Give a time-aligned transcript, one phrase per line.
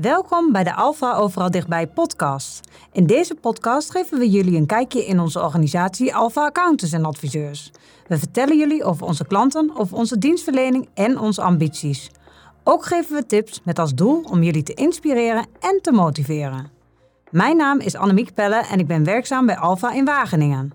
[0.00, 2.60] Welkom bij de Alpha Overal Dichtbij podcast.
[2.92, 7.70] In deze podcast geven we jullie een kijkje in onze organisatie Alpha Accountants en Adviseurs.
[8.06, 12.10] We vertellen jullie over onze klanten, over onze dienstverlening en onze ambities.
[12.64, 16.70] Ook geven we tips met als doel om jullie te inspireren en te motiveren.
[17.30, 20.72] Mijn naam is Annemiek Pelle en ik ben werkzaam bij Alpha in Wageningen.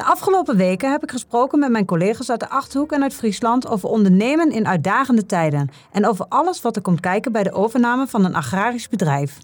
[0.00, 3.68] De afgelopen weken heb ik gesproken met mijn collega's uit de Achterhoek en uit Friesland
[3.68, 8.06] over ondernemen in uitdagende tijden en over alles wat er komt kijken bij de overname
[8.06, 9.38] van een agrarisch bedrijf.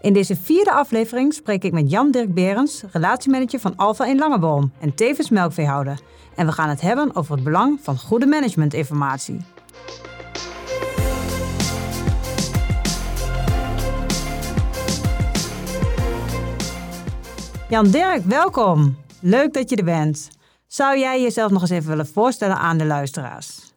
[0.00, 4.94] In deze vierde aflevering spreek ik met Jan-Dirk Berens, relatiemanager van Alfa in Langeboom en
[4.94, 6.00] tevens melkveehouder.
[6.34, 9.40] En we gaan het hebben over het belang van goede managementinformatie.
[17.68, 19.01] Jan-Dirk, welkom.
[19.24, 20.28] Leuk dat je er bent.
[20.66, 23.72] Zou jij jezelf nog eens even willen voorstellen aan de luisteraars?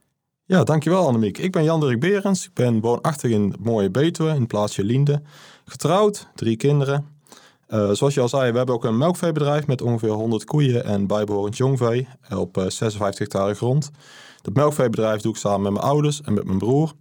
[0.46, 1.38] Ja, dankjewel Annemiek.
[1.38, 2.46] Ik ben Jan-Dirk Berens.
[2.46, 5.22] Ik ben woonachtig in mooie Betuwe, in plaatsje Liende.
[5.66, 7.08] Getrouwd, drie kinderen.
[7.70, 11.08] Uh, zoals je al zei, we hebben ook een melkveebedrijf met ongeveer 100 koeien en
[11.08, 13.92] bijbehorend jongvee op uh, 56 hectare grond.
[14.42, 16.94] Dat melkveebedrijf doe ik samen met mijn ouders en met mijn broer.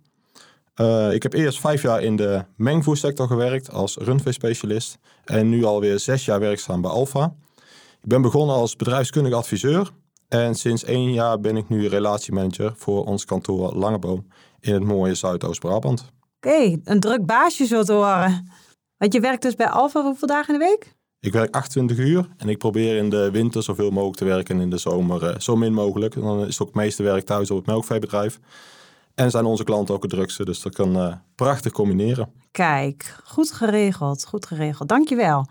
[1.10, 6.24] Ik heb eerst vijf jaar in de mengvoersector gewerkt als rundveespecialist en nu alweer zes
[6.24, 7.34] jaar werkzaam bij Alfa.
[8.04, 9.90] Ik ben begonnen als bedrijfskundig adviseur
[10.28, 14.26] en sinds één jaar ben ik nu relatiemanager voor ons kantoor Langeboom
[14.60, 16.04] in het mooie Zuidoost-Brabant.
[16.36, 18.50] Oké, een druk baasje zo te horen.
[18.96, 20.94] Want je werkt dus bij Alfa hoeveel dagen in de week?
[21.20, 24.62] Ik werk 28 uur en ik probeer in de winter zoveel mogelijk te werken en
[24.62, 26.14] in de zomer uh, zo min mogelijk.
[26.14, 28.40] Dan is ook het meeste werk thuis op het melkveebedrijf.
[29.14, 32.32] En zijn onze klanten ook het drukste, dus dat kan uh, prachtig combineren.
[32.50, 34.88] Kijk, goed geregeld, goed geregeld.
[34.88, 35.46] Dankjewel.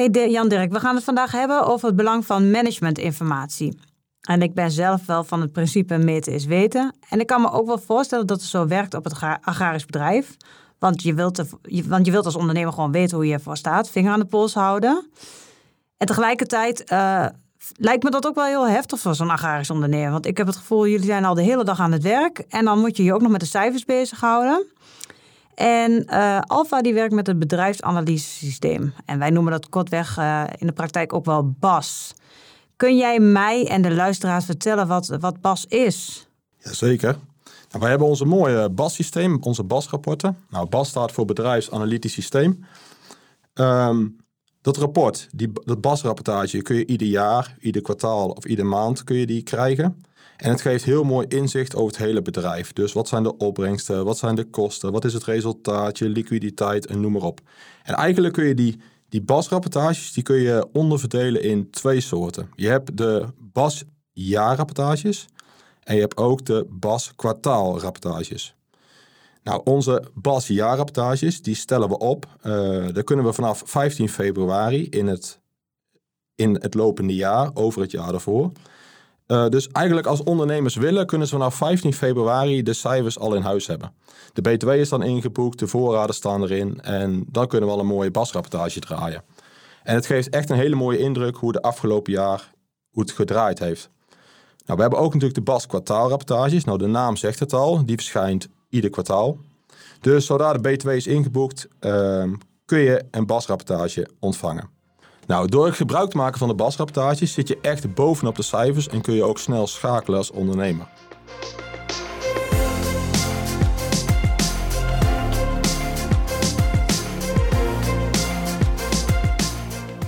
[0.00, 3.78] Hey Jan Dirk, we gaan het vandaag hebben over het belang van managementinformatie.
[4.20, 6.94] En ik ben zelf wel van het principe meten is weten.
[7.08, 10.36] En ik kan me ook wel voorstellen dat het zo werkt op het agrarisch bedrijf.
[10.78, 11.44] Want je, wilt
[11.86, 14.54] want je wilt als ondernemer gewoon weten hoe je ervoor staat, vinger aan de pols
[14.54, 15.10] houden.
[15.96, 17.26] En tegelijkertijd uh,
[17.76, 20.10] lijkt me dat ook wel heel heftig voor zo'n agrarisch ondernemer.
[20.10, 22.38] Want ik heb het gevoel, jullie zijn al de hele dag aan het werk.
[22.38, 24.66] En dan moet je je ook nog met de cijfers bezighouden.
[25.60, 28.92] En uh, Alpha die werkt met het bedrijfsanalysesysteem.
[29.04, 32.14] En wij noemen dat kortweg uh, in de praktijk ook wel BAS.
[32.76, 36.28] Kun jij mij en de luisteraars vertellen wat, wat BAS is?
[36.56, 37.16] Jazeker.
[37.44, 40.36] Nou, wij hebben onze mooie BAS-systeem, onze BAS-rapporten.
[40.50, 42.64] Nou, BAS staat voor Bedrijfsanalytisch Systeem.
[43.54, 44.16] Um,
[44.60, 49.16] dat rapport, die, dat BAS-rapportage, kun je ieder jaar, ieder kwartaal of ieder maand kun
[49.16, 50.04] je die krijgen.
[50.40, 52.72] En het geeft heel mooi inzicht over het hele bedrijf.
[52.72, 56.86] Dus wat zijn de opbrengsten, wat zijn de kosten, wat is het resultaat, je liquiditeit
[56.86, 57.40] en noem maar op.
[57.82, 62.50] En eigenlijk kun je die, die BAS-rapportages, die kun je onderverdelen in twee soorten.
[62.54, 65.26] Je hebt de BAS-jaarrapportages
[65.82, 68.54] en je hebt ook de BAS-kwartaalrapportages.
[69.42, 72.26] Nou, onze BAS-jaarrapportages, die stellen we op.
[72.42, 72.52] Uh,
[72.92, 75.40] daar kunnen we vanaf 15 februari in het,
[76.34, 78.52] in het lopende jaar, over het jaar daarvoor.
[79.30, 83.42] Uh, dus eigenlijk als ondernemers willen, kunnen ze vanaf 15 februari de cijfers al in
[83.42, 83.92] huis hebben.
[84.32, 87.86] De BTW is dan ingeboekt, de voorraden staan erin en dan kunnen we al een
[87.86, 89.22] mooie basrapportage draaien.
[89.82, 92.52] En het geeft echt een hele mooie indruk hoe de afgelopen jaar
[92.90, 93.90] hoe het gedraaid heeft.
[94.66, 96.64] Nou, we hebben ook natuurlijk de BAS kwartaalrapportages.
[96.64, 99.38] Nou, de naam zegt het al, die verschijnt ieder kwartaal.
[100.00, 102.24] Dus zodra de BTW is ingeboekt, uh,
[102.64, 104.79] kun je een BAS-rapportage ontvangen.
[105.26, 109.00] Nou, door gebruik te maken van de BAS-rapportages zit je echt bovenop de cijfers en
[109.00, 110.86] kun je ook snel schakelen als ondernemer.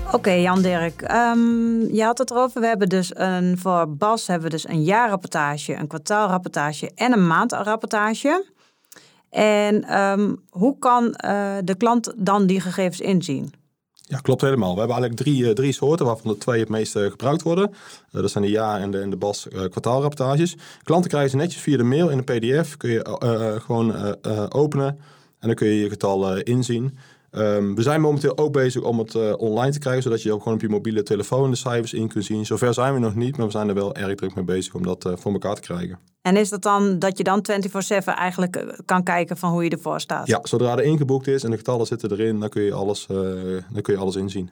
[0.06, 1.12] Oké, okay, Jan-Dirk.
[1.12, 2.60] Um, je had het erover.
[2.60, 7.26] We hebben dus een, voor BAS hebben we dus een jaarrapportage, een kwartaalrapportage en een
[7.26, 8.44] maandrapportage.
[9.30, 13.52] En um, hoe kan uh, de klant dan die gegevens inzien?
[14.12, 14.72] Ja, klopt helemaal.
[14.72, 17.70] We hebben eigenlijk drie, uh, drie soorten, waarvan de twee het meeste gebruikt worden.
[17.70, 20.56] Uh, dat zijn de jaar- en de, de BAS uh, kwartaalrapportages.
[20.82, 22.76] Klanten krijgen ze netjes via de mail in een pdf.
[22.76, 24.16] Kun je gewoon
[24.52, 24.98] openen
[25.38, 26.98] en dan kun je je getal inzien.
[27.37, 30.38] Um, we zijn momenteel ook bezig om het uh, online te krijgen, zodat je ook
[30.38, 32.46] gewoon op je mobiele telefoon de cijfers in kunt zien.
[32.46, 34.82] Zover zijn we nog niet, maar we zijn er wel erg druk mee bezig om
[34.82, 35.99] dat uh, voor elkaar te krijgen.
[36.23, 39.70] En is dat dan dat je dan 24/7 eigenlijk uh, kan kijken van hoe je
[39.70, 40.26] ervoor staat?
[40.26, 43.82] Ja, zodra er ingeboekt is en de getallen zitten erin, dan kun je alles, dan
[43.82, 44.50] kun je alles inzien.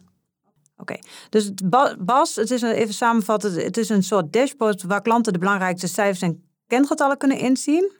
[0.76, 1.02] Oké, okay.
[1.28, 1.52] dus
[1.98, 5.88] Bas, het is een, even samenvatten, het is een soort dashboard waar klanten de belangrijkste
[5.88, 7.92] cijfers en kengetallen kunnen inzien.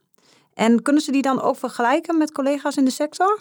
[0.54, 3.40] En kunnen ze die dan ook vergelijken met collega's in de sector?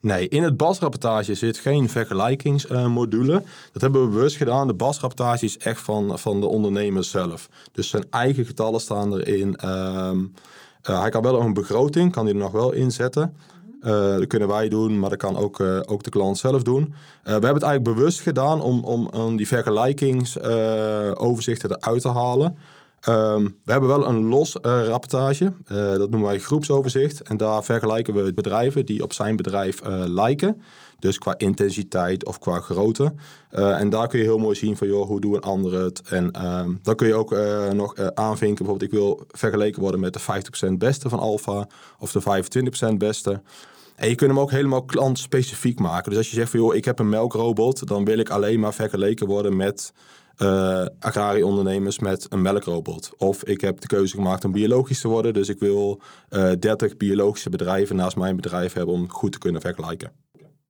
[0.00, 3.42] Nee, in het BAS-rapportage zit geen vergelijkingsmodule.
[3.72, 4.66] dat hebben we bewust gedaan.
[4.66, 7.48] De BAS-rapportage is echt van, van de ondernemer zelf.
[7.72, 9.68] Dus zijn eigen getallen staan erin.
[9.68, 10.32] Um,
[10.90, 13.36] uh, hij kan wel een begroting, kan hij er nog wel inzetten.
[13.80, 16.94] Uh, dat kunnen wij doen, maar dat kan ook, uh, ook de klant zelf doen.
[17.22, 22.58] We hebben het eigenlijk bewust gedaan om, om, om die vergelijkingsoverzichten eruit te halen.
[23.08, 27.22] Um, we hebben wel een los rapportage, dat noemen wij groepsoverzicht.
[27.22, 30.62] En daar vergelijken we bedrijven die op zijn bedrijf lijken.
[30.98, 33.12] Dus qua intensiteit of qua grootte.
[33.50, 36.02] En daar kun je heel mooi zien van, joh, hoe doen een ander het?
[36.08, 37.36] En uh, dan kun je ook
[37.72, 40.20] nog aanvinken, bijvoorbeeld, ik wil vergeleken worden met de
[40.70, 41.66] 50% beste van Alpha
[41.98, 42.44] of de
[42.92, 43.40] 25% beste.
[43.98, 46.10] En je kunt hem ook helemaal klantspecifiek maken.
[46.10, 48.74] Dus als je zegt van, joh, ik heb een melkrobot, dan wil ik alleen maar
[48.74, 49.92] vergeleken worden met
[50.42, 53.10] uh, agrarische ondernemers met een melkrobot.
[53.16, 55.34] Of ik heb de keuze gemaakt om biologisch te worden.
[55.34, 56.00] Dus ik wil
[56.30, 60.12] uh, 30 biologische bedrijven naast mijn bedrijf hebben om goed te kunnen vergelijken.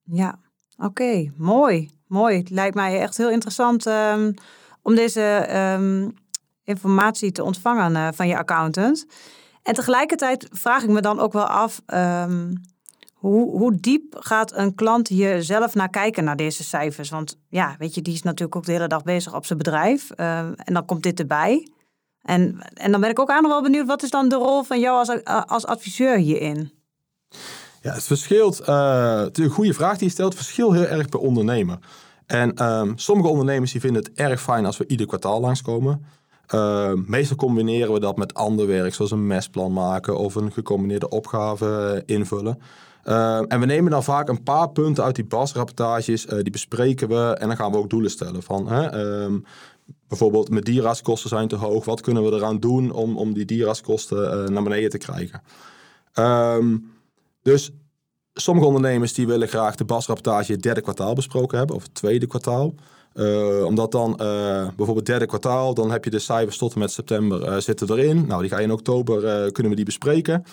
[0.04, 0.38] Ja,
[0.76, 1.90] oké, mooi.
[2.06, 2.36] Mooi.
[2.36, 4.34] Het lijkt mij echt heel interessant um,
[4.82, 6.14] om deze um,
[6.64, 9.06] informatie te ontvangen uh, van je accountant.
[9.62, 12.60] En tegelijkertijd vraag ik me dan ook wel af, um,
[13.18, 17.10] hoe, hoe diep gaat een klant hier zelf naar kijken naar deze cijfers?
[17.10, 20.10] Want ja, weet je, die is natuurlijk ook de hele dag bezig op zijn bedrijf.
[20.16, 21.72] Uh, en dan komt dit erbij.
[22.22, 24.80] En, en dan ben ik ook aan wel benieuwd, wat is dan de rol van
[24.80, 26.72] jou als, als adviseur hierin?
[27.82, 28.60] Ja, het verschilt.
[28.68, 30.32] Uh, het is een goede vraag die je stelt.
[30.32, 31.78] Het verschilt heel erg per ondernemer.
[32.26, 36.04] En um, sommige ondernemers die vinden het erg fijn als we ieder kwartaal langskomen.
[36.54, 41.08] Uh, meestal combineren we dat met ander werk, zoals een mesplan maken of een gecombineerde
[41.08, 42.58] opgave invullen.
[43.08, 47.08] Uh, en we nemen dan vaak een paar punten uit die basrapportages, uh, die bespreken
[47.08, 48.42] we en dan gaan we ook doelen stellen.
[48.42, 49.44] Van, hè, um,
[50.08, 54.52] bijvoorbeeld, mijn dierraskosten zijn te hoog, wat kunnen we eraan doen om, om die dierraskosten
[54.52, 55.42] naar beneden te krijgen?
[56.14, 56.92] Um,
[57.42, 57.70] dus
[58.32, 62.26] sommige ondernemers die willen graag de basrapportage het derde kwartaal besproken hebben, of het tweede
[62.26, 62.74] kwartaal.
[63.64, 67.48] Omdat dan uh, bijvoorbeeld derde kwartaal, dan heb je de cijfers tot en met september
[67.48, 68.26] uh, zitten erin.
[68.26, 69.20] Nou, die ga je in oktober,
[69.52, 70.44] kunnen we die bespreken.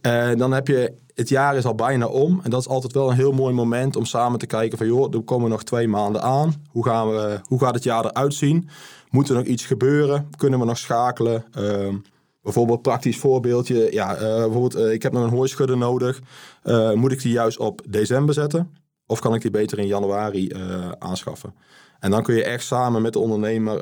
[0.00, 2.40] En dan heb je, het jaar is al bijna om.
[2.42, 4.86] En dat is altijd wel een heel mooi moment om samen te kijken van...
[4.86, 6.54] joh, er komen nog twee maanden aan.
[6.70, 8.68] Hoe, gaan we, hoe gaat het jaar eruit zien?
[9.10, 10.28] Moet er nog iets gebeuren?
[10.36, 11.44] Kunnen we nog schakelen?
[11.52, 11.96] Ehm,
[12.42, 13.92] Bijvoorbeeld praktisch voorbeeldje.
[13.92, 16.20] Ja, uh, bijvoorbeeld, uh, ik heb nog een hooischudder nodig.
[16.64, 18.74] Uh, moet ik die juist op december zetten?
[19.06, 20.52] Of kan ik die beter in januari
[20.98, 21.54] aanschaffen?
[21.98, 23.80] En dan kun je echt samen met de ondernemer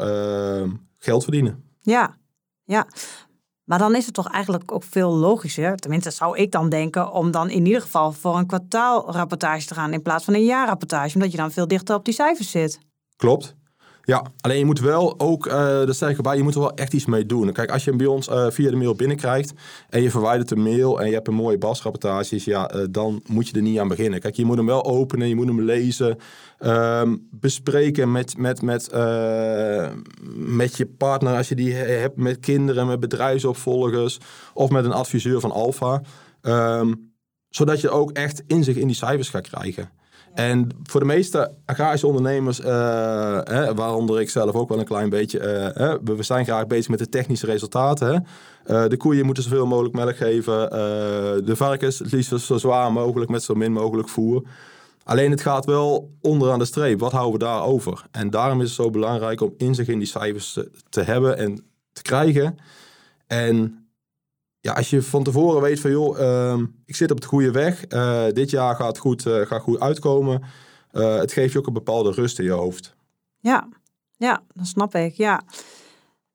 [0.98, 1.64] geld verdienen.
[1.80, 2.16] Ja,
[2.64, 2.86] ja.
[3.68, 7.30] Maar dan is het toch eigenlijk ook veel logischer, tenminste zou ik dan denken, om
[7.30, 11.30] dan in ieder geval voor een kwartaalrapportage te gaan in plaats van een jaarrapportage, omdat
[11.30, 12.78] je dan veel dichter op die cijfers zit.
[13.16, 13.56] Klopt.
[14.08, 16.92] Ja, alleen je moet wel ook, uh, dat zeg ik je moet er wel echt
[16.92, 17.52] iets mee doen.
[17.52, 19.52] Kijk, als je hem bij ons uh, via de mail binnenkrijgt
[19.88, 23.48] en je verwijdert de mail en je hebt een mooie basrapportages, ja, uh, dan moet
[23.48, 24.20] je er niet aan beginnen.
[24.20, 26.18] Kijk, je moet hem wel openen, je moet hem lezen,
[26.58, 28.90] ehm, bespreken met, met, met,
[30.34, 34.18] met je partner als je die hebt, met kinderen, met bedrijfsopvolgers
[34.54, 36.02] of met een adviseur van Alfa.
[36.42, 37.12] Um,
[37.48, 39.90] zodat je ook echt inzicht in die cijfers gaat krijgen.
[40.34, 45.38] En voor de meeste agrarische ondernemers, hè, waaronder ik zelf ook wel een klein beetje,
[45.78, 48.26] uh, we zijn graag bezig met de technische resultaten.
[48.66, 50.70] Uh, de koeien moeten zoveel mogelijk melk geven.
[51.44, 54.42] de varkens het liefst zo zwaar mogelijk met zo min mogelijk voer.
[55.04, 57.00] Alleen het gaat wel onderaan de streep.
[57.00, 58.04] Wat houden we daar over?
[58.10, 61.64] En daarom is het zo belangrijk om inzicht in die cijfers te, te hebben en
[61.92, 62.56] te krijgen.
[63.26, 63.87] En
[64.68, 67.84] ja, als je van tevoren weet van joh, uh, ik zit op het goede weg.
[67.88, 70.42] Uh, dit jaar gaat goed, uh, gaat goed uitkomen.
[70.92, 72.96] Uh, het geeft je ook een bepaalde rust in je hoofd.
[73.38, 73.68] Ja,
[74.16, 75.14] ja, dat snap ik.
[75.14, 75.42] Ja.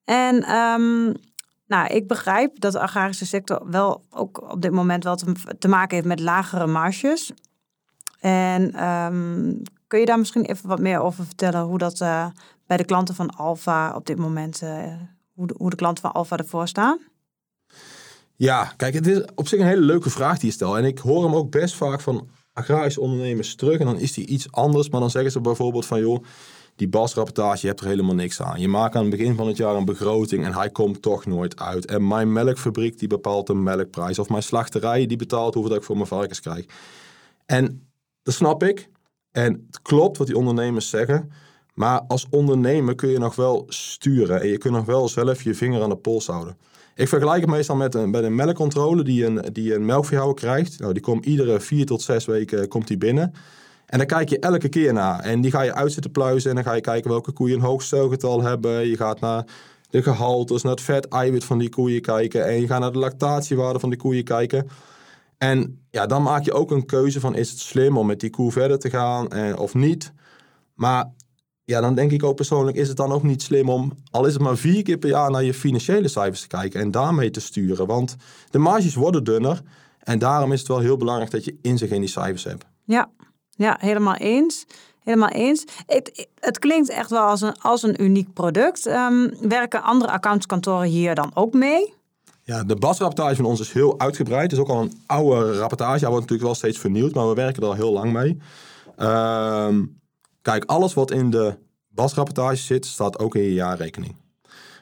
[0.04, 1.14] En um,
[1.68, 5.16] nou, ik begrijp dat de agrarische sector wel ook op dit moment wel
[5.60, 7.32] te, maken heeft met lagere marges.
[8.20, 11.98] En um, kun je daar misschien even wat meer over vertellen hoe dat
[12.66, 14.60] bij de klanten van Alfa op dit moment,
[15.34, 17.00] hoe, de, hoe de klanten van Alfa ervoor staan?
[18.36, 20.76] Ja, kijk, het is op zich een hele leuke vraag die je stelt.
[20.76, 23.80] En ik hoor hem ook best vaak van agrarische ondernemers terug.
[23.80, 24.90] En dan is die iets anders.
[24.90, 26.24] Maar dan zeggen ze bijvoorbeeld van, joh,
[26.76, 28.60] die basrapportage, je hebt er helemaal niks aan.
[28.60, 31.60] Je maakt aan het begin van het jaar een begroting en hij komt toch nooit
[31.60, 31.86] uit.
[31.86, 34.20] En mijn melkfabriek die bepaalt de melkprijs.
[34.20, 36.66] Of mijn slachterij die betaalt hoeveel ik voor mijn varkens krijg.
[37.46, 37.88] En
[38.24, 38.90] dat snap ik.
[39.32, 41.32] En het klopt wat die ondernemers zeggen.
[41.74, 44.42] Maar als ondernemer kun je nog wel sturen.
[44.42, 46.58] En je kunt nog wel zelf je vinger aan de pols houden.
[46.96, 50.80] Ik vergelijk het meestal met een, melkcontrole die een, die een melkveehouder krijgt.
[50.80, 53.34] Nou, die komt iedere vier tot zes weken komt die binnen.
[53.86, 55.20] En dan kijk je elke keer naar.
[55.20, 56.50] En die ga je uit zitten pluizen.
[56.50, 57.90] En dan ga je kijken welke koeien een hoog
[58.42, 58.88] hebben.
[58.88, 59.46] Je gaat naar
[59.90, 62.46] de gehaltes, naar het vet, eiwit van die koeien kijken.
[62.46, 64.68] En je gaat naar de lactatiewaarde van die koeien kijken.
[65.38, 68.30] En ja, dan maak je ook een keuze van is het slim om met die
[68.30, 70.14] koe verder te gaan en, of niet.
[70.74, 71.12] Maar
[71.66, 74.34] ja, dan denk ik ook persoonlijk, is het dan ook niet slim om, al is
[74.34, 77.40] het maar vier keer per jaar, naar je financiële cijfers te kijken en daarmee te
[77.40, 77.88] sturen.
[77.88, 78.16] Want
[78.50, 79.62] de marges worden dunner.
[80.00, 82.66] En daarom is het wel heel belangrijk dat je inzicht in die cijfers hebt.
[82.84, 83.10] Ja,
[83.50, 84.66] ja helemaal eens.
[85.04, 85.66] Helemaal eens.
[85.86, 88.86] Het, het klinkt echt wel als een, als een uniek product.
[88.86, 91.94] Ehm, werken andere accountskantoren hier dan ook mee?
[92.44, 94.44] Ja, de basrapportage van ons is heel uitgebreid.
[94.44, 96.00] Het is ook al een oude rapportage.
[96.00, 98.38] Hij wordt natuurlijk wel steeds vernieuwd, maar we werken er al heel lang mee.
[98.98, 99.84] Ehm,
[100.44, 101.58] kijk, alles wat in de
[101.88, 104.16] basrapportage zit, staat ook in je jaarrekening.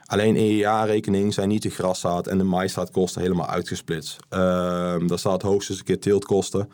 [0.06, 4.20] Alleen in je jaarrekening zijn niet de graszaad en de maïszaadkosten helemaal uitgesplitst.
[4.30, 6.70] Um, daar staat hoogstens een keer teeltkosten.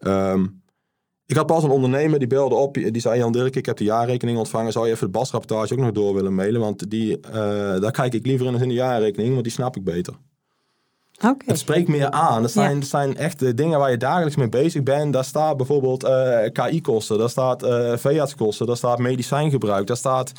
[0.00, 0.62] Um,
[1.26, 2.74] ik had pas een ondernemer die belde op.
[2.74, 4.72] Die zei: Jan Dirk, ik heb de jaarrekening ontvangen.
[4.72, 6.60] Zou je even de basrapportage ook nog door willen mailen?
[6.60, 7.32] Want die, uh,
[7.80, 10.14] daar kijk ik liever in in de jaarrekening, want die snap ik beter.
[11.24, 11.46] Okay.
[11.46, 12.42] Het spreekt meer aan.
[12.42, 12.84] Dat zijn, ja.
[12.84, 15.12] zijn echt de dingen waar je dagelijks mee bezig bent.
[15.12, 20.32] Daar staat bijvoorbeeld uh, KI-kosten, daar staat uh, veeartskosten, daar staat medicijngebruik, daar staat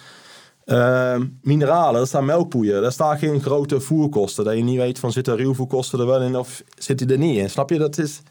[0.65, 4.43] uh, mineralen, daar staan melkpoeien, daar staan geen grote voerkosten.
[4.43, 7.37] Dat je niet weet van zitten ruwvoerkosten er wel in of zit die er niet
[7.37, 7.49] in.
[7.49, 7.77] Snap je?
[7.77, 8.21] Dat is...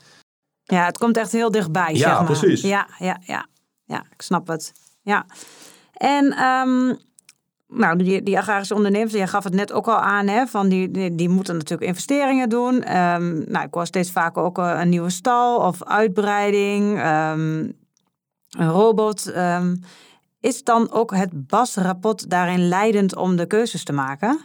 [0.63, 1.93] Ja, het komt echt heel dichtbij.
[1.93, 2.25] Ja, zeg maar.
[2.25, 2.61] precies.
[2.61, 3.47] Ja, ja, ja,
[3.85, 4.73] ja, ik snap het.
[5.03, 5.27] Ja.
[5.93, 6.99] En um,
[7.71, 11.15] nou, die, die agrarische ondernemers, jij gaf het net ook al aan, hè, van die,
[11.15, 12.75] die, moeten natuurlijk investeringen doen.
[12.75, 17.79] Um, nou, ik hoor steeds vaker ook een nieuwe stal of uitbreiding, um,
[18.51, 19.33] een robot.
[20.41, 24.41] is dan ook het BAS-rapport daarin leidend om de keuzes te maken?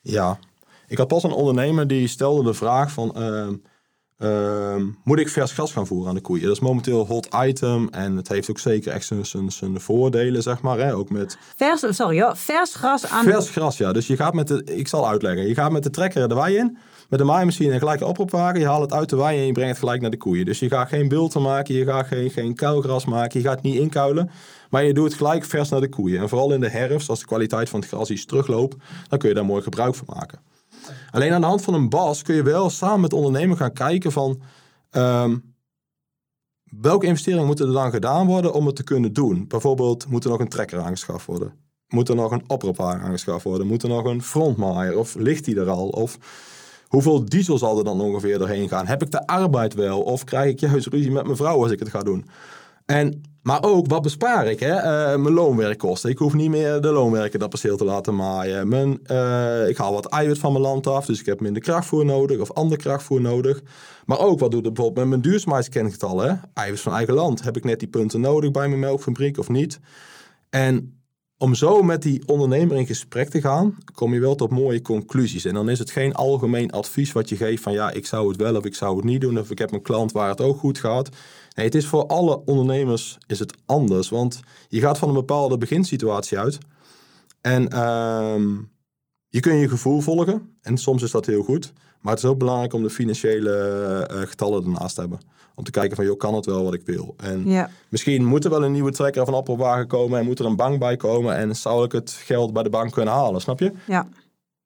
[0.00, 0.38] Ja,
[0.86, 3.16] ik had pas een ondernemer die stelde de vraag van...
[5.04, 6.44] moet ik vers gras gaan voeren aan de koeien?
[6.46, 10.78] Dat is momenteel hot item en het heeft ook zeker echt zijn, voordelen, zeg maar.
[10.78, 10.94] Hè?
[10.94, 11.38] Ook met...
[11.56, 13.24] Vers, sorry hoor, vers gras aan...
[13.24, 13.92] Vers gras, ja.
[13.92, 15.48] Dus je gaat met de, ik zal uitleggen.
[15.48, 18.60] Je gaat met de trekker de wei in, met de maaimachine en gelijk de oproepwagen.
[18.60, 20.44] Je haalt het uit de wei en je brengt het gelijk naar de koeien.
[20.44, 23.76] Dus je gaat geen bulten maken, je gaat geen, geen kuilgras maken, je gaat niet
[23.76, 24.30] inkuilen.
[24.70, 26.20] Maar je doet het gelijk vers naar de koeien.
[26.20, 28.76] En vooral in de herfst, als de kwaliteit van het gras iets terugloopt,
[29.08, 30.38] dan kun je daar mooi gebruik van maken.
[31.10, 33.72] Alleen aan de hand van een bas kun je wel samen met de ondernemer gaan
[33.72, 34.40] kijken van
[34.90, 35.54] um,
[36.80, 39.48] welke investeringen moeten er dan gedaan worden om het te kunnen doen.
[39.48, 41.52] Bijvoorbeeld moet er nog een trekker aangeschaft worden.
[41.88, 43.66] Moet er nog een oproepwagen aangeschaft worden?
[43.66, 44.98] Moet er nog een frontmaaier?
[44.98, 45.88] Of ligt die er al?
[45.88, 46.18] Of
[46.86, 48.86] hoeveel diesel zal er dan ongeveer doorheen gaan?
[48.86, 50.02] Heb ik de arbeid wel?
[50.02, 52.26] Of krijg ik juist ruzie met mijn vrouw als ik het ga doen?
[52.84, 54.60] En, maar ook, wat bespaar ik?
[54.60, 54.76] Hè?
[54.76, 56.10] Uh, mijn loonwerkkosten.
[56.10, 58.68] Ik hoef niet meer de loonwerken dat perceel te laten maaien.
[58.68, 62.04] Mijn, uh, ik haal wat eiwit van mijn land af, dus ik heb minder krachtvoer
[62.04, 63.62] nodig of andere krachtvoer nodig.
[64.06, 66.40] Maar ook, wat doet het bijvoorbeeld met mijn duurzaamheidskengetallen?
[66.54, 67.42] Eiwit van eigen land.
[67.42, 69.80] Heb ik net die punten nodig bij mijn melkfabriek of niet?
[70.50, 71.00] En
[71.38, 75.44] om zo met die ondernemer in gesprek te gaan, kom je wel tot mooie conclusies.
[75.44, 78.36] En dan is het geen algemeen advies wat je geeft van ja, ik zou het
[78.36, 79.38] wel of ik zou het niet doen.
[79.38, 81.08] Of ik heb een klant waar het ook goed gaat.
[81.54, 84.08] Nee, het is voor alle ondernemers is het anders.
[84.08, 86.58] Want je gaat van een bepaalde beginsituatie uit.
[87.40, 88.58] En uh,
[89.28, 90.56] je kunt je gevoel volgen.
[90.62, 91.72] En soms is dat heel goed.
[92.06, 95.20] Maar het is ook belangrijk om de financiële uh, getallen ernaast te hebben.
[95.54, 97.14] Om te kijken van, joh, kan het wel wat ik wil?
[97.16, 97.70] En ja.
[97.88, 100.18] misschien moet er wel een nieuwe trekker of een appelwagen komen...
[100.18, 101.36] en moet er een bank bij komen...
[101.36, 103.72] en zou ik het geld bij de bank kunnen halen, snap je?
[103.86, 104.08] Ja.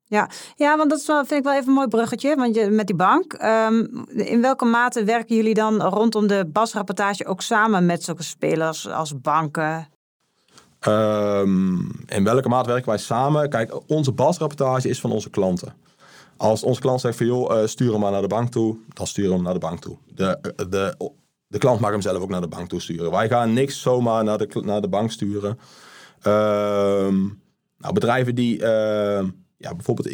[0.04, 0.28] Ja.
[0.56, 2.36] ja, want dat is wel, vind ik wel even een mooi bruggetje.
[2.36, 7.26] Want je, met die bank, um, in welke mate werken jullie dan rondom de basrapportage
[7.26, 9.88] ook samen met zulke spelers als banken?
[10.88, 13.48] Um, in welke mate werken wij samen?
[13.48, 15.72] Kijk, onze basrapportage is van onze klanten.
[16.40, 19.06] Als onze klant zegt van joh, uh, stuur hem maar naar de bank toe, dan
[19.06, 19.96] sturen we hem naar de bank toe.
[20.14, 21.10] De, de,
[21.46, 23.10] de klant mag hem zelf ook naar de bank toe sturen.
[23.10, 25.58] Wij gaan niks zomaar naar de, naar de bank sturen.
[26.26, 27.42] Um,
[27.78, 29.22] nou, bedrijven die uh,
[29.56, 30.08] ja, bijvoorbeeld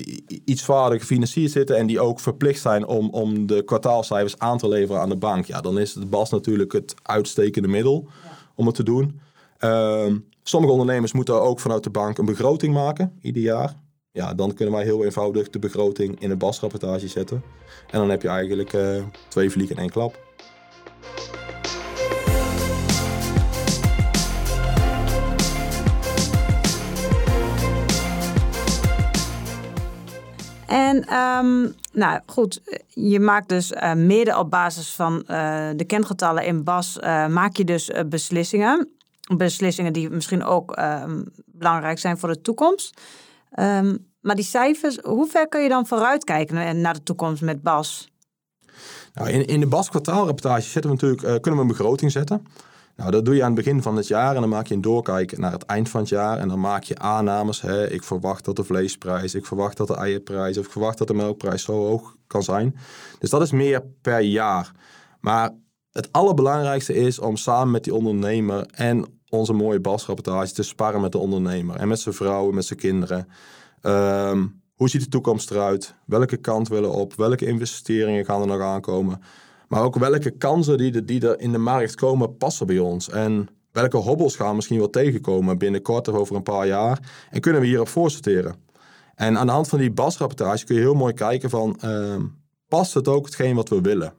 [0.44, 4.68] iets zwaarder gefinancierd zitten en die ook verplicht zijn om, om de kwartaalcijfers aan te
[4.68, 8.30] leveren aan de bank, ja, dan is het BAS natuurlijk het uitstekende middel ja.
[8.54, 9.20] om het te doen.
[9.60, 13.84] Um, sommige ondernemers moeten ook vanuit de bank een begroting maken, ieder jaar.
[14.16, 17.42] Ja, dan kunnen wij heel eenvoudig de begroting in een BAS-rapportage zetten.
[17.90, 20.18] En dan heb je eigenlijk uh, twee vliegen in één klap.
[30.66, 36.44] En um, nou goed, je maakt dus uh, mede op basis van uh, de kengetallen
[36.44, 38.88] in BAS, maak je dus beslissingen.
[39.36, 40.78] Beslissingen die misschien ook
[41.44, 43.00] belangrijk zijn voor de toekomst.
[43.60, 48.10] Um, maar die cijfers, hoe ver kun je dan vooruitkijken naar de toekomst met BAS?
[49.12, 52.46] Nou, in, in de BAS kwartaalrapportage zetten we natuurlijk, kunnen we een begroting zetten.
[52.96, 54.80] Nou, dat doe je aan het begin van het jaar en dan maak je een
[54.80, 56.38] doorkijk naar het eind van het jaar.
[56.38, 57.60] En dan maak je aannames.
[57.60, 57.90] Hè.
[57.90, 61.14] Ik verwacht dat de vleesprijs, ik verwacht dat de eierprijs, of ik verwacht dat de
[61.14, 62.76] melkprijs zo hoog kan zijn.
[63.18, 64.72] Dus dat is meer per jaar.
[65.20, 65.50] Maar
[65.90, 71.12] het allerbelangrijkste is om samen met die ondernemer en onze mooie basrapportage te sparren met
[71.12, 71.76] de ondernemer.
[71.76, 73.28] En met zijn vrouwen, met zijn kinderen.
[73.82, 75.94] Um, hoe ziet de toekomst eruit?
[76.06, 77.14] Welke kant willen we op?
[77.14, 79.20] Welke investeringen gaan er nog aankomen?
[79.68, 83.10] Maar ook welke kansen die, die er in de markt komen passen bij ons?
[83.10, 87.00] En welke hobbels gaan misschien wel tegenkomen binnenkort of over een paar jaar?
[87.30, 88.54] En kunnen we hierop voorsorteren?
[89.14, 91.80] En aan de hand van die basrapportage kun je heel mooi kijken van...
[91.84, 92.16] Uh,
[92.68, 94.12] past het ook hetgeen wat we willen?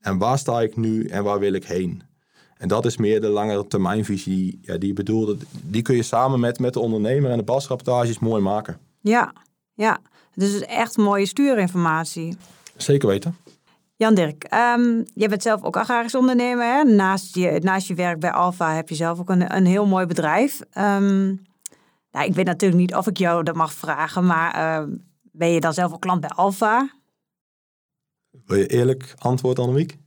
[0.00, 2.02] En waar sta ik nu en waar wil ik heen?
[2.60, 5.36] En dat is meer de langere termijnvisie ja, die je bedoelde.
[5.50, 8.78] Die kun je samen met, met de ondernemer en de basrapportages mooi maken.
[9.00, 9.32] Ja,
[9.74, 9.98] ja.
[10.34, 12.36] Dus het is echt mooie stuurinformatie.
[12.76, 13.36] Zeker weten.
[13.96, 16.64] Jan-Dirk, um, jij bent zelf ook agrarisch ondernemer.
[16.64, 16.82] Hè?
[16.84, 20.06] Naast, je, naast je werk bij Alfa heb je zelf ook een, een heel mooi
[20.06, 20.60] bedrijf.
[20.60, 21.44] Um,
[22.12, 25.60] nou, ik weet natuurlijk niet of ik jou dat mag vragen, maar uh, ben je
[25.60, 26.90] dan zelf ook klant bij Alfa?
[28.44, 29.98] Wil je eerlijk antwoord, Annemiek?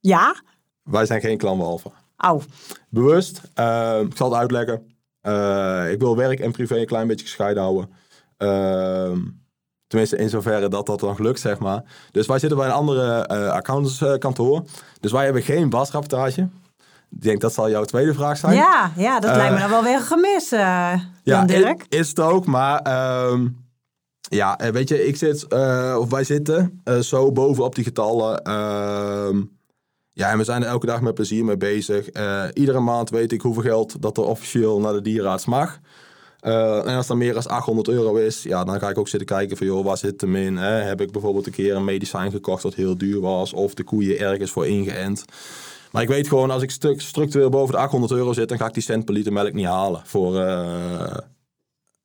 [0.00, 0.42] Ja.
[0.82, 1.99] Wij zijn geen klant bij Alfa.
[2.28, 2.42] Oh.
[2.88, 3.40] Bewust.
[3.58, 4.90] Uh, ik zal het uitleggen.
[5.22, 7.90] Uh, ik wil werk en privé een klein beetje gescheiden houden.
[8.38, 9.18] Uh,
[9.86, 11.82] tenminste, in zoverre dat dat nog lukt, zeg maar.
[12.10, 14.62] Dus wij zitten bij een andere uh, accountantskantoor.
[15.00, 16.48] Dus wij hebben geen basrapportage.
[17.10, 18.54] Ik denk dat zal jouw tweede vraag zijn.
[18.54, 21.86] Ja, ja dat lijkt me dan wel weer gemis, uh, ja, Dirk.
[21.88, 23.48] Is, is het ook, maar ehm,
[24.20, 25.54] ja, weet je, ik zit,
[25.96, 28.42] of wij zitten zo bovenop die getallen.
[30.12, 32.06] Ja, en we zijn er elke dag met plezier mee bezig.
[32.52, 35.80] iedere maand weet ik hoeveel geld dat er officieel naar de dierenarts mag.
[36.42, 39.28] Uh, en als dat meer dan 800 euro is, ja, dan ga ik ook zitten
[39.28, 40.56] kijken van, joh, waar zit hem in?
[40.56, 40.70] Hè?
[40.70, 44.18] Heb ik bijvoorbeeld een keer een medicijn gekocht dat heel duur was, of de koeien
[44.18, 45.24] ergens voor ingeënt?
[45.92, 48.74] Maar ik weet gewoon, als ik structureel boven de 800 euro zit, dan ga ik
[48.74, 51.16] die cent per liter melk niet halen voor, uh,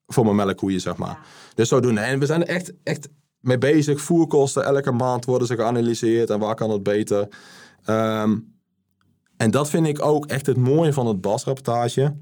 [0.07, 1.19] voor mijn melkkoeien, zeg maar.
[1.53, 1.97] Dus zo doen.
[1.97, 3.07] En we zijn er echt, echt
[3.39, 4.01] mee bezig.
[4.01, 7.27] Voerkosten, elke maand worden ze geanalyseerd en waar kan het beter?
[7.89, 8.53] Um,
[9.37, 12.15] en dat vind ik ook echt het mooie van het BAS-rapportage.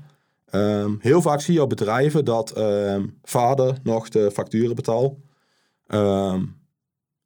[0.51, 5.15] Um, heel vaak zie je op bedrijven dat um, vader nog de facturen betaalt.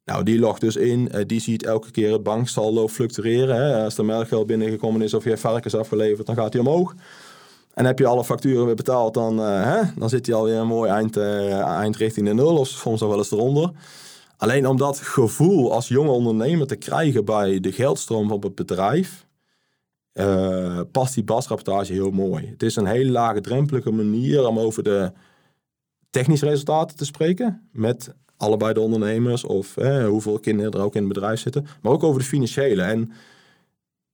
[0.04, 1.08] Nou, die logt dus in.
[1.14, 3.56] Uh, die ziet elke keer het banksaldo fluctueren.
[3.56, 3.84] Hè.
[3.84, 6.94] Als er melkgeld binnengekomen is of je varkens afgeleverd, dan gaat hij omhoog.
[7.74, 10.66] En heb je alle facturen weer betaald, dan, uh, hè, dan zit hij alweer een
[10.66, 12.56] mooi eind, uh, eind richting de nul.
[12.56, 13.70] Of soms nog wel eens eronder.
[14.38, 19.26] Alleen om dat gevoel als jonge ondernemer te krijgen bij de geldstroom van het bedrijf
[20.14, 22.46] uh, past die basrapportage heel mooi.
[22.46, 25.12] Het is een hele lage drempelige manier om over de
[26.10, 29.74] technische resultaten te spreken met allebei de ondernemers of
[30.08, 32.82] hoeveel kinderen er ook in het bedrijf zitten, maar ook over de financiële.
[32.82, 33.12] En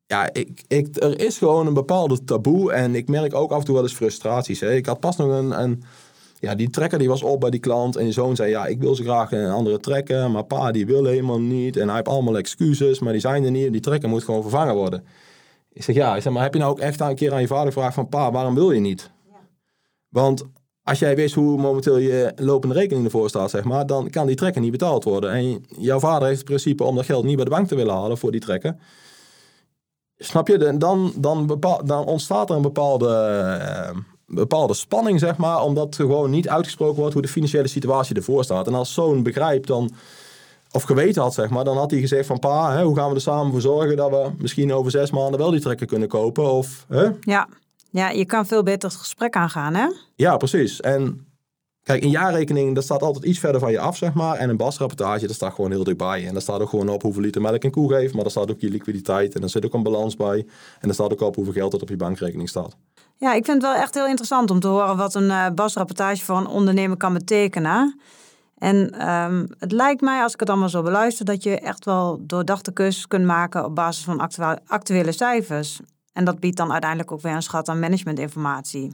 [0.06, 3.64] ja, ik, ik, er is gewoon een bepaalde taboe en ik merk ook af en
[3.64, 4.60] toe wel eens frustraties.
[4.60, 4.74] Hè.
[4.74, 5.82] Ik had pas nog een, een
[6.44, 8.80] ja, die trekker die was op bij die klant en die zoon zei, ja, ik
[8.80, 12.08] wil ze graag een andere trekker, maar pa die wil helemaal niet en hij heeft
[12.08, 15.04] allemaal excuses, maar die zijn er niet en die trekker moet gewoon vervangen worden.
[15.72, 17.46] Ik zeg ja, ik zeg, maar heb je nou ook echt een keer aan je
[17.46, 19.10] vader gevraagd van pa, waarom wil je niet?
[19.30, 19.36] Ja.
[20.08, 20.44] Want
[20.82, 24.36] als jij wist hoe momenteel je lopende rekening ervoor staat, zeg maar, dan kan die
[24.36, 25.32] trekker niet betaald worden.
[25.32, 27.94] En jouw vader heeft het principe om dat geld niet bij de bank te willen
[27.94, 28.76] halen voor die trekker.
[30.16, 30.76] Snap je?
[30.78, 36.04] Dan, dan, bepaal, dan ontstaat er een bepaalde, uh, bepaalde spanning, zeg maar, omdat er
[36.04, 38.66] gewoon niet uitgesproken wordt hoe de financiële situatie ervoor staat.
[38.66, 39.90] En als zo'n begrijpt, dan
[40.74, 43.14] of geweten had, zeg maar, dan had hij gezegd van pa, hè, hoe gaan we
[43.14, 46.50] er samen voor zorgen dat we misschien over zes maanden wel die trekker kunnen kopen?
[46.50, 47.08] Of, hè?
[47.20, 47.48] Ja.
[47.90, 49.86] ja, je kan veel beter het gesprek aangaan, hè?
[50.14, 50.80] Ja, precies.
[50.80, 51.26] En
[51.82, 54.36] kijk, een jaarrekening, dat staat altijd iets verder van je af, zeg maar.
[54.36, 56.26] En een basrapportage, dat staat gewoon heel dichtbij.
[56.26, 58.50] En daar staat ook gewoon op hoeveel liter melk een koe geeft, maar daar staat
[58.50, 60.46] ook je liquiditeit en er zit ook een balans bij.
[60.80, 62.76] En er staat ook op hoeveel geld dat op je bankrekening staat.
[63.24, 66.24] Ja, ik vind het wel echt heel interessant om te horen wat een uh, basrapportage
[66.24, 68.00] voor een ondernemer kan betekenen.
[68.58, 72.18] En um, het lijkt mij, als ik het allemaal zo beluister, dat je echt wel
[72.20, 74.28] doordachte keuzes kunt maken op basis van
[74.66, 75.80] actuele cijfers.
[76.12, 78.92] En dat biedt dan uiteindelijk ook weer een schat aan managementinformatie.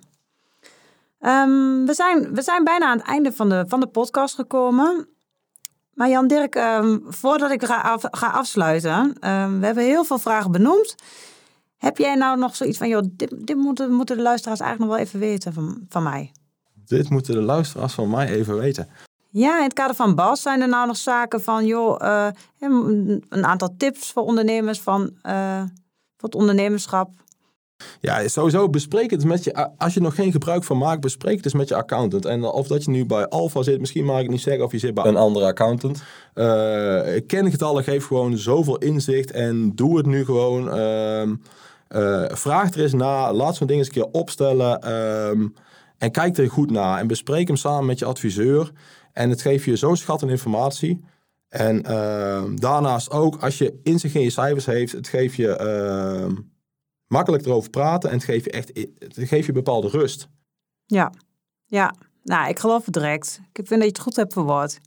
[1.21, 5.09] Um, we, zijn, we zijn bijna aan het einde van de, van de podcast gekomen.
[5.95, 9.17] Maar Jan Dirk, um, voordat ik ga, ga afsluiten,
[9.61, 10.95] we hebben heel veel vragen benoemd.
[11.81, 14.99] Heb jij nou nog zoiets van, joh, dit, dit moeten, moeten de luisteraars eigenlijk nog
[15.01, 16.33] wel even weten van, van mij?
[16.85, 18.89] Dit moeten de luisteraars van mij even weten.
[19.31, 22.29] Ja, in het kader van BAS zijn er nou nog zaken van, joh, uh,
[23.29, 25.59] een aantal tips voor ondernemers van uh,
[26.17, 27.11] voor het ondernemerschap.
[28.01, 31.45] Ja, sowieso bespreek het met je, als je nog geen gebruik van maakt, bespreek het
[31.45, 32.25] eens met je accountant.
[32.25, 34.79] En of dat je nu bij Alpha zit, misschien mag ik niet zeggen of je
[34.79, 36.03] zit bij een andere accountant.
[36.35, 40.79] Uh, kengetallen geef gewoon zoveel inzicht en doe het nu gewoon.
[40.79, 41.31] Uh,
[42.37, 45.49] vraag er eens na, laat zo'n ding eens een keer opstellen ehm,
[45.99, 46.99] en kijk er goed naar.
[46.99, 48.73] En bespreek hem samen met je adviseur.
[49.13, 51.05] En het geeft je zo'n schat aan informatie.
[51.49, 55.59] En uh, daarnaast ook, als je inzicht in je cijfers heeft, het geeft je
[56.31, 56.39] uh,
[57.07, 60.29] makkelijk erover praten en het geeft je echt het geeft je bepaalde rust.
[60.87, 61.13] Ja,
[61.67, 61.95] ja.
[62.23, 63.41] Nou, ik geloof het direct.
[63.53, 64.79] Ik vind dat je het goed hebt verwoord.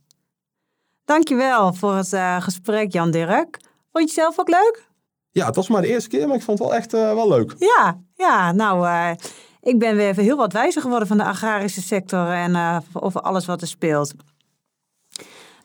[1.05, 3.59] Dankjewel voor het uh, gesprek, Jan Dirk.
[3.61, 4.87] Vond je het zelf ook leuk?
[5.33, 7.27] Ja, het was maar de eerste keer, maar ik vond het wel echt uh, wel
[7.27, 7.55] leuk.
[7.57, 9.11] Ja, ja nou, uh,
[9.61, 13.61] ik ben weer heel wat wijzer geworden van de agrarische sector en over alles wat
[13.61, 14.13] er speelt.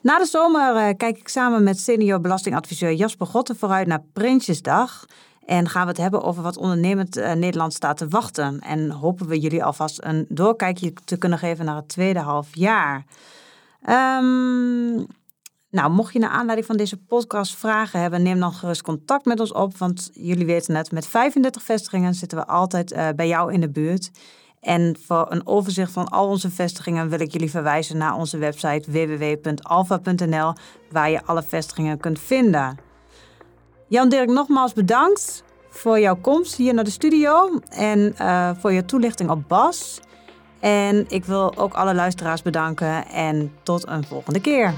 [0.01, 5.05] Na de zomer kijk ik samen met senior belastingadviseur Jasper Gotte vooruit naar Prinsjesdag.
[5.45, 8.59] En gaan we het hebben over wat ondernemend Nederland staat te wachten.
[8.59, 13.05] En hopen we jullie alvast een doorkijkje te kunnen geven naar het tweede half jaar.
[13.89, 15.07] Um,
[15.71, 19.39] nou, mocht je naar aanleiding van deze podcast vragen hebben, neem dan gerust contact met
[19.39, 19.77] ons op.
[19.77, 23.69] Want jullie weten net, met 35 vestigingen zitten we altijd uh, bij jou in de
[23.69, 24.11] buurt.
[24.59, 28.91] En voor een overzicht van al onze vestigingen wil ik jullie verwijzen naar onze website
[28.91, 30.53] www.alfa.nl,
[30.91, 32.77] waar je alle vestigingen kunt vinden.
[33.87, 38.85] Jan Dirk, nogmaals bedankt voor jouw komst hier naar de studio en uh, voor je
[38.85, 39.99] toelichting op BAS.
[40.59, 44.73] En ik wil ook alle luisteraars bedanken en tot een volgende keer.